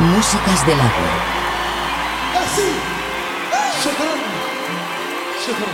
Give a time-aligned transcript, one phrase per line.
[0.00, 1.12] Músicas del agua.
[2.34, 2.68] Merci.
[3.84, 4.14] شكرا
[5.46, 5.72] شكرا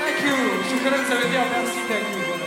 [0.00, 0.36] Thank you.
[0.70, 2.22] شكرا ça veut dire merci, thank you.
[2.28, 2.44] Voilà.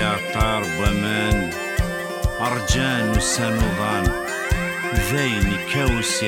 [0.00, 1.50] يا طار بمان
[2.40, 4.04] أرجان وسانوضان
[4.94, 6.22] ذيني كوس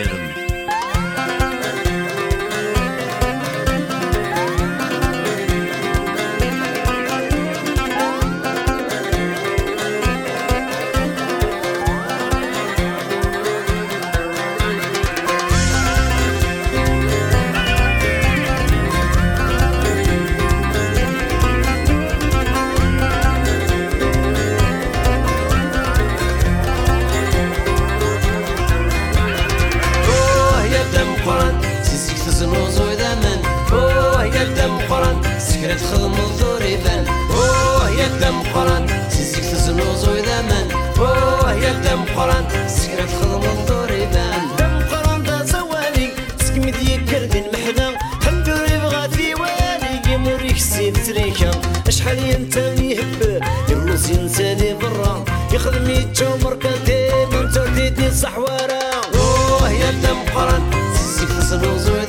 [35.76, 37.06] تخدم الدور يبان.
[37.08, 44.42] أوه يا الدم قران سيزيك تزنوز ويدامان أوه يا الدم قران سكرة تخدم الدور يبان.
[44.60, 46.10] دم قران دا زوالي
[46.46, 51.52] سكمي ديك قلبي المحنة حندوري بغا في والي يموريك السيف تريكا
[51.88, 55.26] أشحال ينتاني يهبر يموز ينساني برا.
[55.54, 57.26] يخدم يتشو مركاتي.
[57.32, 58.82] من ترديدني صحوارا
[59.16, 60.64] أوه يا الدم قران
[60.96, 62.05] سيزيك تزنوز ويدامان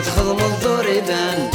[0.00, 1.50] شكلك خضم الدور يبان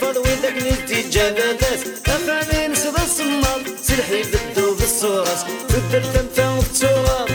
[0.00, 5.40] فضوي ذاك ندي جبابات اخاني نسد الصمام سلحي بالدو بالصورات
[5.70, 7.31] بدل تنفع وتصورات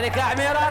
[0.00, 0.70] عليك عميرة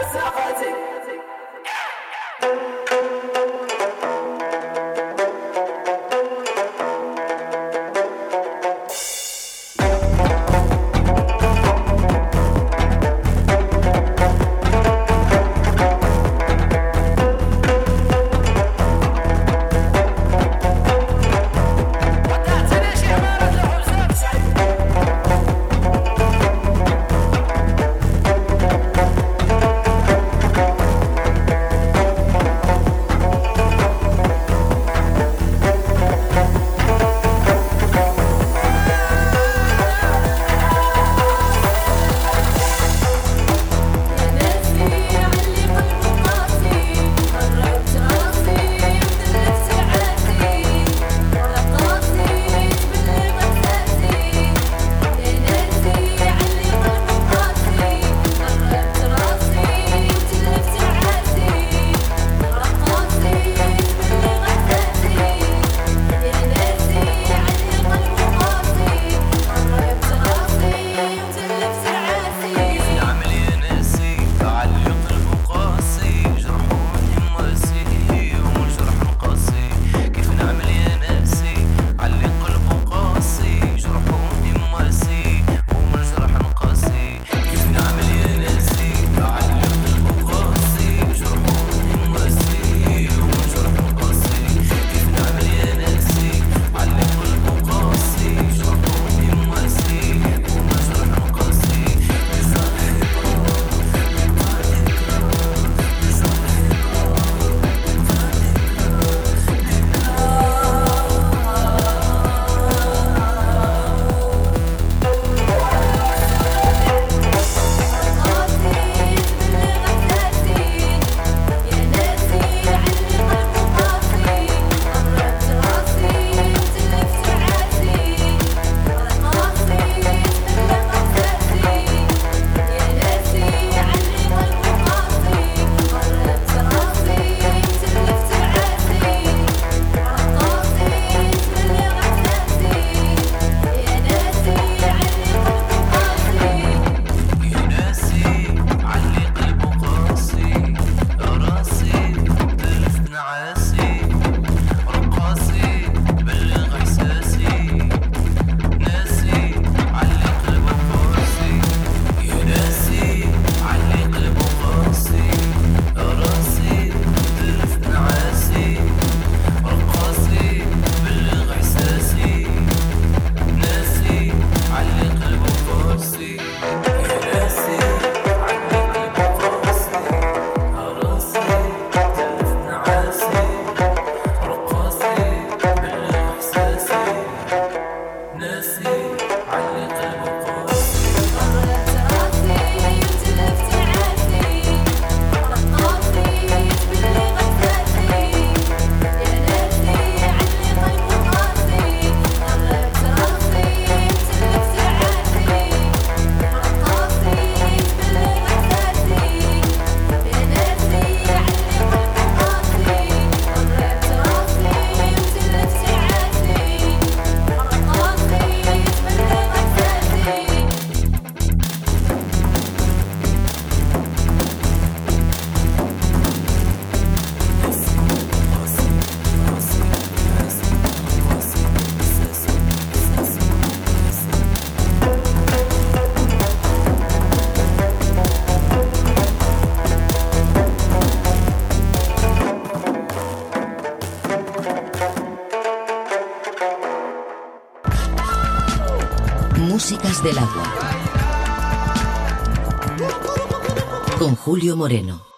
[254.60, 255.29] Julio Moreno.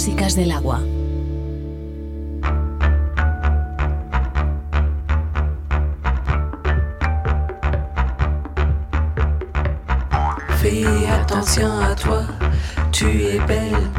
[0.00, 0.80] músicas del agua.
[10.62, 10.86] Fais
[11.20, 12.22] attention à toi,
[12.90, 13.90] tu es belle.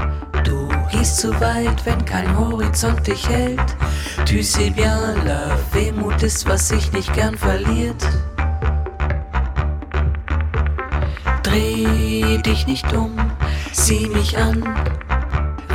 [0.44, 3.78] Du riechst zu weit, wenn kein Horizont dich hält.
[4.26, 8.04] Tu sais bien, la Wehmut ist, was sich nicht gern verliert.
[11.44, 13.12] Dreh dich nicht um,
[13.72, 14.64] sieh mich an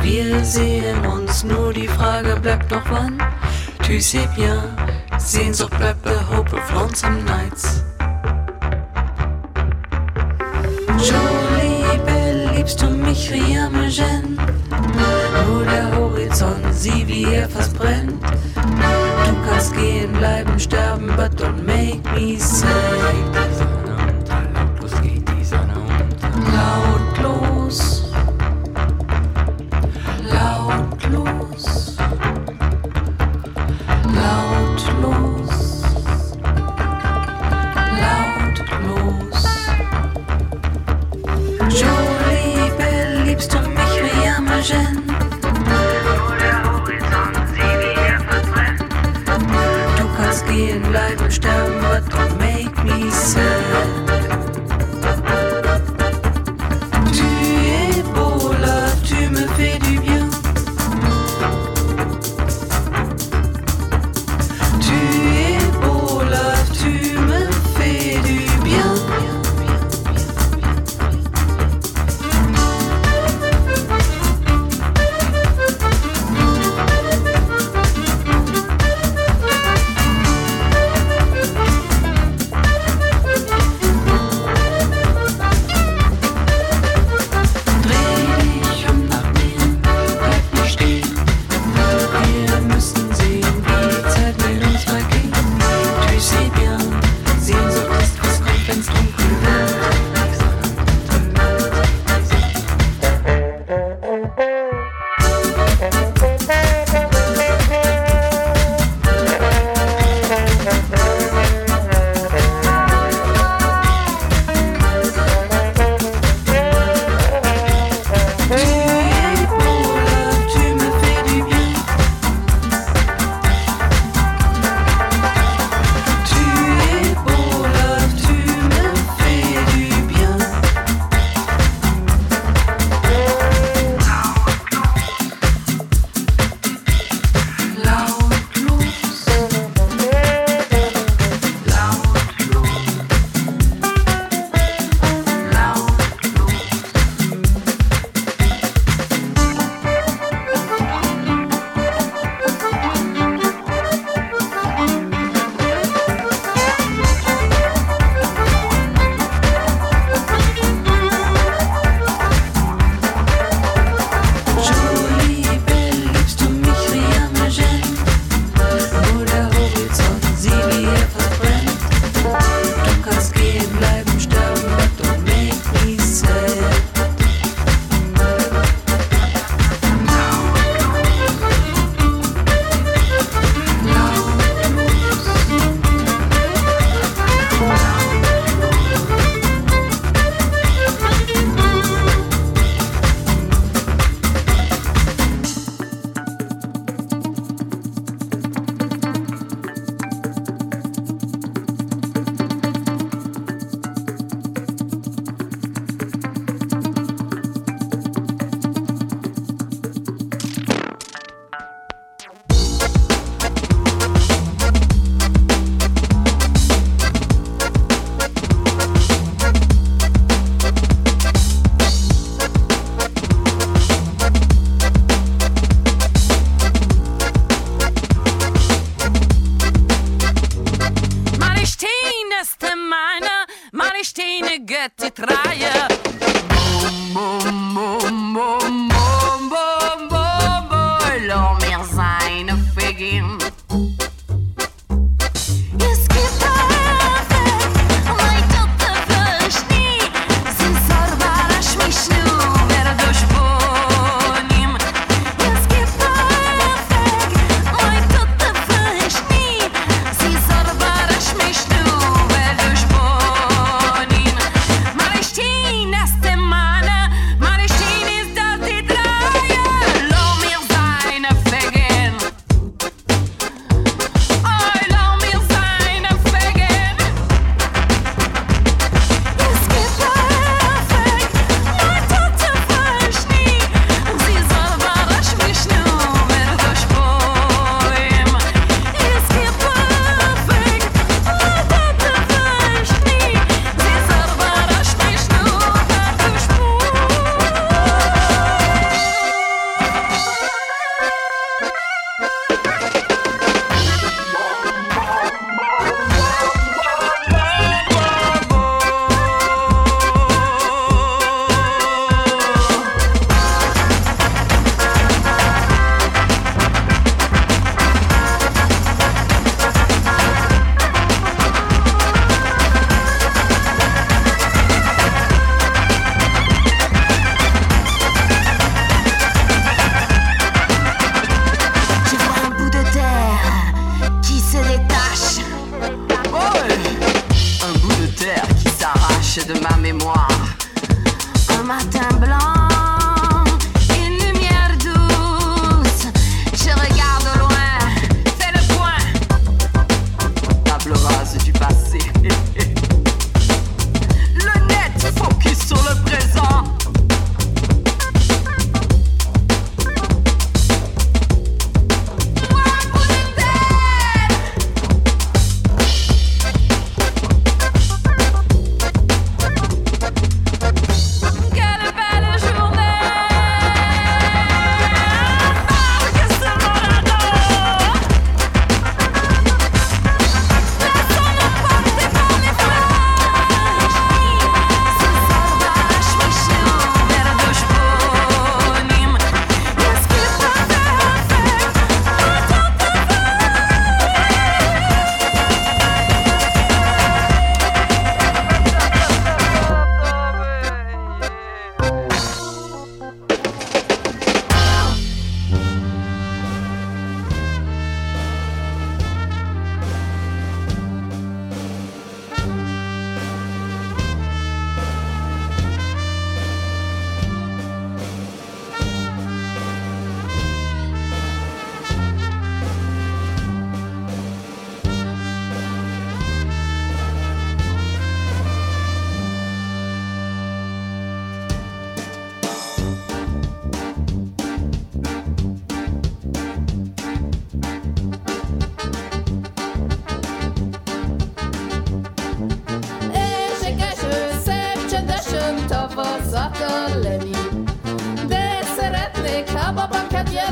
[0.09, 3.21] wir sehen uns, nur die Frage bleibt noch wann.
[3.85, 4.63] Tu sais bien,
[5.17, 7.83] Sehnsucht bleibt the hope of lonesome nights.
[10.97, 14.37] Jolie Belle, liebst du mich, rien me gêne.
[15.45, 18.23] Nur der Horizont, sieh wie er fast brennt.
[18.55, 23.36] Du kannst gehen, bleiben, sterben, but don't make me sad.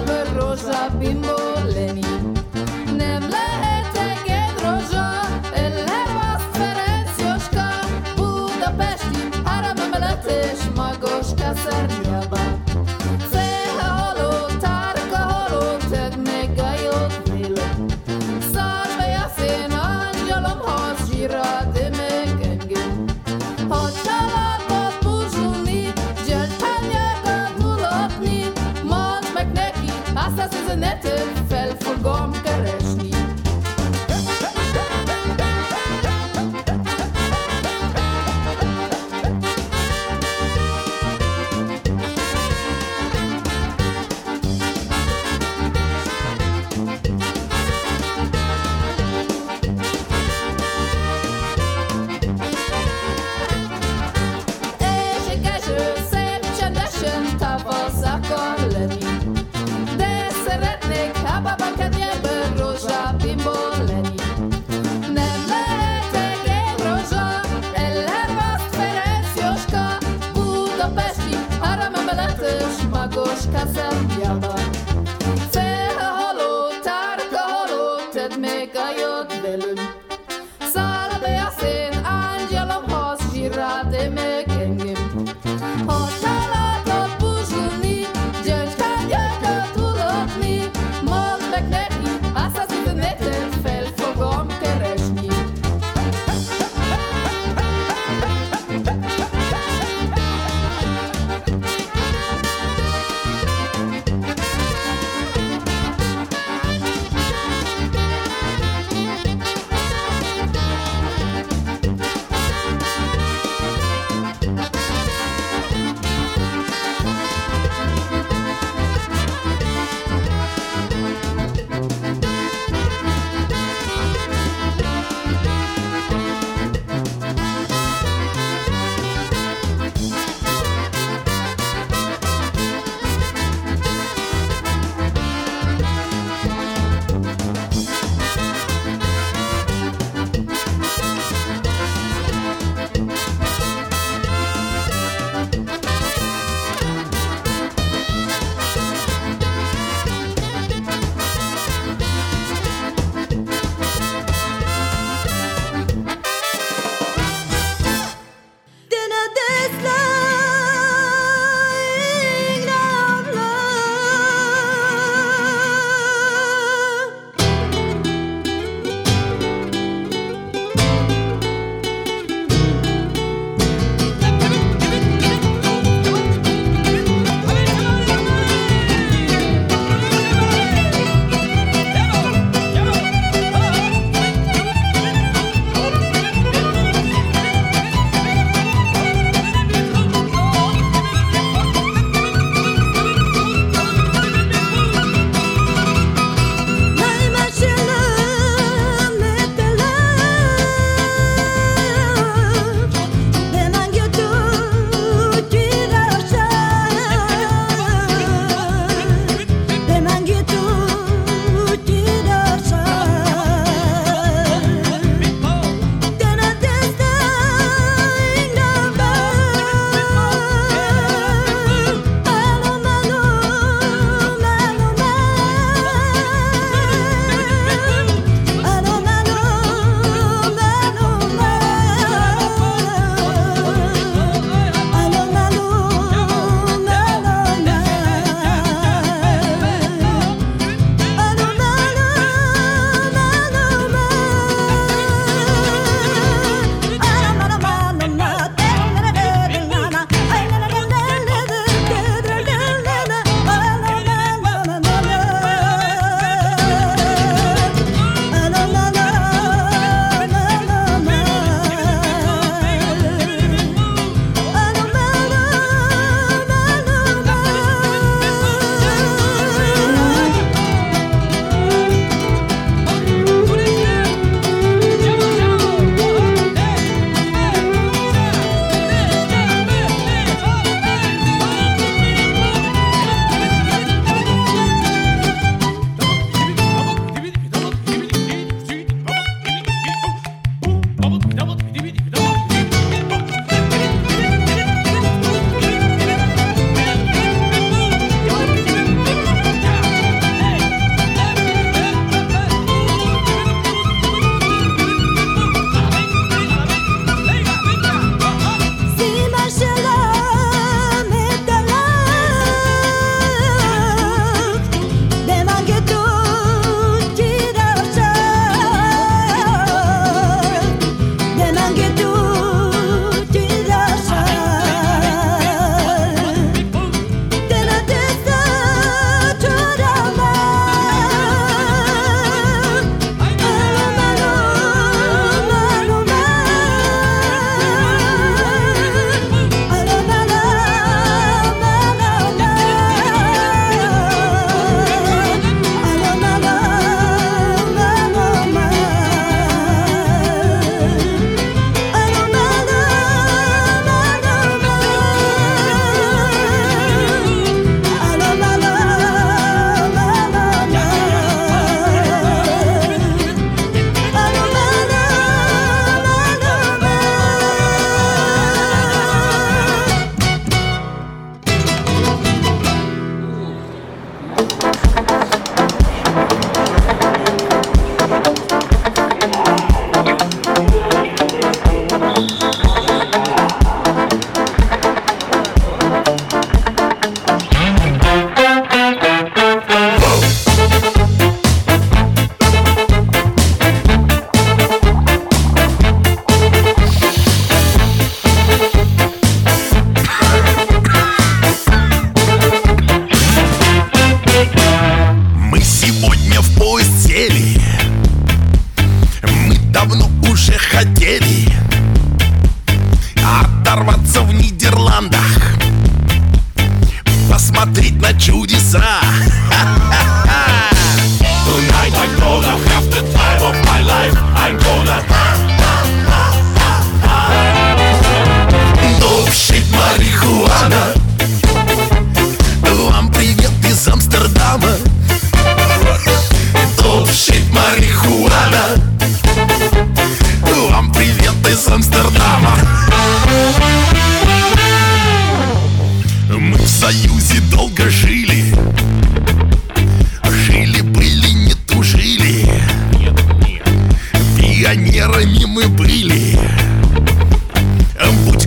[0.05, 0.89] perros a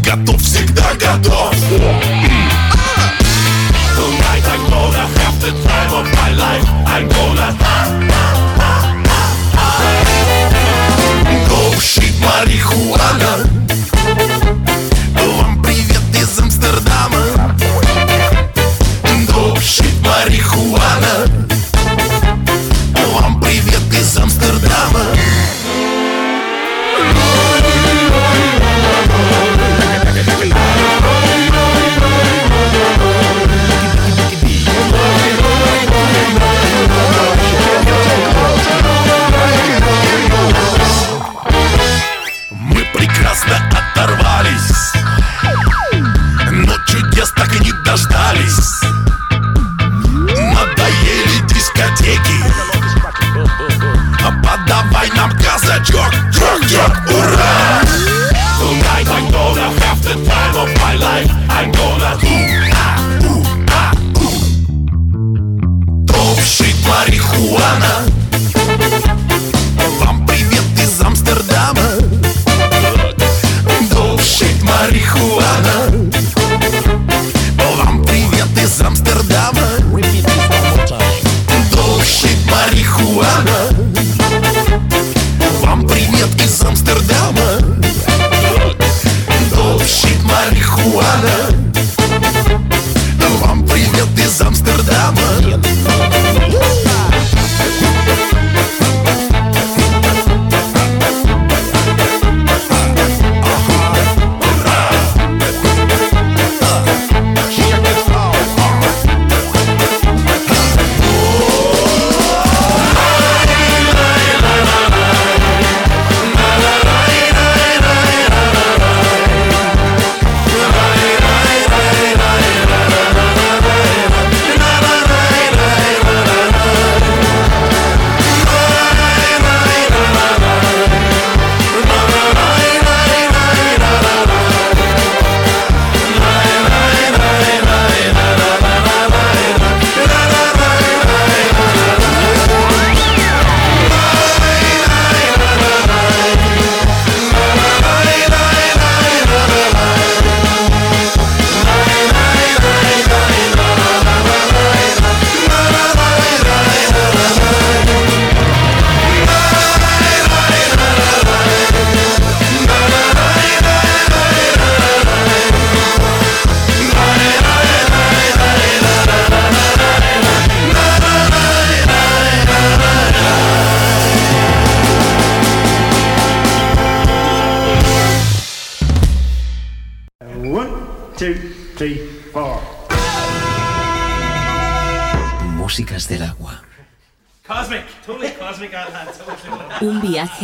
[0.08, 1.54] готов, всегда готов
[3.94, 6.64] Tonight I'm gonna have the time of my life.
[6.86, 8.17] I'm gonna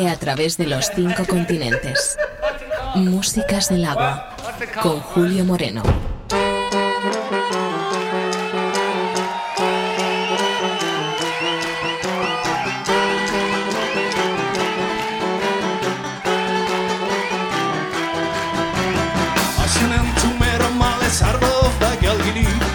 [0.03, 2.18] a través de los cinco continentes.
[2.97, 4.36] Músicas del agua
[4.82, 5.82] con Julio Moreno.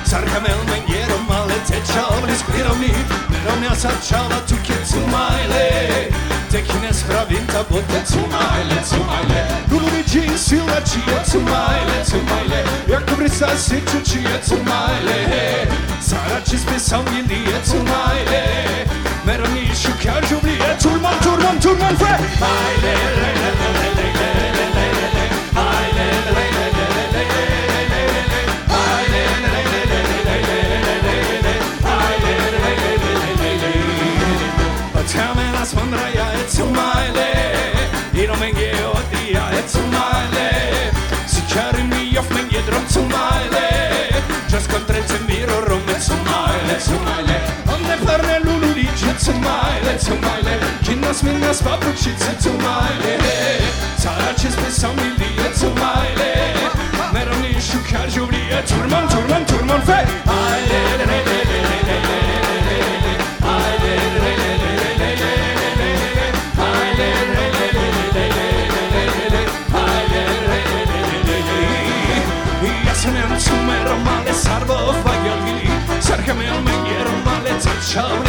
[0.05, 2.89] Sarkamel mengieron malet, etxa obriz kliro mi,
[3.29, 4.48] bero mea zartxa bat
[7.69, 15.67] плоть Цумайле, цумайле Кулуриджи сила чие Цумайле, цумайле Як добриса сичу чие Цумайле
[16.01, 18.87] Сара чизби сангилие Цумайле
[19.25, 23.58] Мерами шукар жумлие Турман, турман, турман фре Майле, ле, ле, ле
[51.19, 53.17] zmienia z papucicy co majle
[53.97, 56.33] Zaracie z pesamilie co majle
[57.13, 61.97] Neroni szukar żurie Turman, turman, turman fe Aj, le, le, le, le, le, le, le,
[61.99, 63.13] le, le, le, le, le.
[63.81, 66.27] Le, le, le, le, le, le, le, le, le, le, le.
[66.59, 69.43] Le, le, le, le, le, le, le, le, le, le.
[69.43, 69.63] Le,
[70.09, 71.59] le, le, le, le, le, le.
[73.39, 75.69] Cumero male sarvo faglioli
[75.99, 78.28] Cercami al meglio male Zacciavoli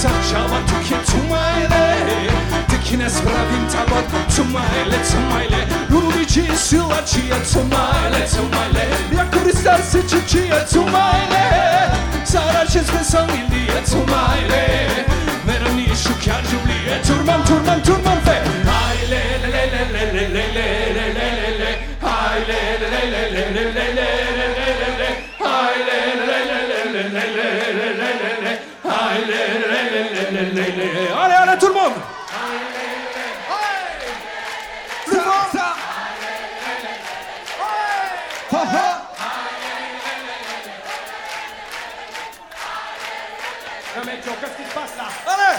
[0.00, 2.32] Neroni a sarciava tu che tu mai le
[2.68, 8.24] Dikine sprawim tabot Tu mai le, tu mai le Lubici sila cia tu mai le,
[8.26, 13.82] tu mai le Ja koristar se ci cia tu mai le Sara się spesami lie
[13.84, 15.04] tu mai le
[15.46, 20.54] Neroni szukar Julie Turman, turman, turman fe Aj le, le, le, le, le, le, le,
[20.54, 21.70] le, le, le, le
[22.02, 24.29] Aj le, le, le, le, le, le, le, le, le, le, le,
[30.54, 31.92] le, le, le, le, le Allez, allez, tout le monde.
[35.06, 35.74] Plus fort ça
[38.52, 39.02] Ha ha
[43.96, 45.08] Non mais Joe, qu'est-ce qui se passe là?
[45.26, 45.58] Allez.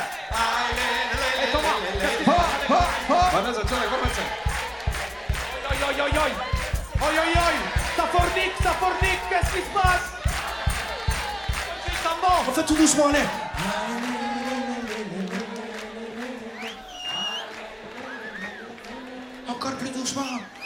[1.44, 2.46] Et Thomas, qu'est-ce qui se passe?
[3.34, 4.26] Attenzione, come c'è?
[5.70, 6.32] Oi, oi, oi, oi
[7.02, 7.54] Oi, oi, oi
[7.98, 10.06] Ça fornique, ça fornique, qu'est-ce qui se passe?
[12.48, 13.20] On fait tout doucement, allez
[19.82, 20.61] plus touche pas